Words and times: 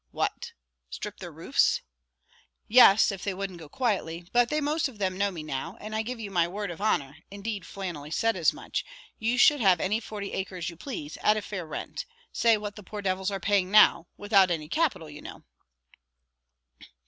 "What! 0.09 0.53
strip 0.89 1.17
their 1.19 1.31
roofs?" 1.31 1.81
"Yes, 2.67 3.11
if 3.11 3.23
they 3.23 3.35
wouldn't 3.35 3.59
go 3.59 3.69
quietly; 3.69 4.25
but 4.31 4.49
they 4.49 4.59
most 4.59 4.87
of 4.87 4.97
them 4.97 5.15
know 5.15 5.29
me 5.29 5.43
now; 5.43 5.77
and 5.79 5.95
I 5.95 6.01
give 6.01 6.19
you 6.19 6.31
my 6.31 6.47
word 6.47 6.71
of 6.71 6.81
honour 6.81 7.17
indeed, 7.29 7.67
Flannelly 7.67 8.09
said 8.09 8.35
as 8.35 8.51
much 8.51 8.83
you 9.19 9.37
should 9.37 9.61
have 9.61 9.79
any 9.79 9.99
forty 9.99 10.33
acres 10.33 10.71
you 10.71 10.75
please, 10.75 11.17
at 11.17 11.37
a 11.37 11.41
fair 11.43 11.67
rent. 11.67 12.07
Say 12.33 12.57
what 12.57 12.77
the 12.77 12.81
poor 12.81 13.03
devils 13.03 13.29
are 13.29 13.39
paying 13.39 13.69
now, 13.69 14.07
without 14.17 14.49
any 14.49 14.67
capital 14.67 15.07
you 15.07 15.21
know." 15.21 15.43